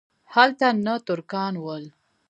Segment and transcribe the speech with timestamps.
[0.33, 1.83] هلته نه ترکان ول.